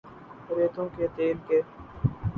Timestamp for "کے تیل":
0.95-1.37